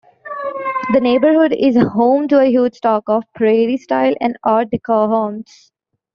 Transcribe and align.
The 0.93 0.99
neighborhood 0.99 1.53
is 1.53 1.75
home 1.77 2.27
to 2.29 2.39
a 2.39 2.45
huge 2.49 2.73
stock 2.77 3.03
of 3.05 3.23
prairie-style 3.35 4.15
and 4.19 4.35
art 4.43 4.69
deco 4.71 5.07
homes. 5.07 5.71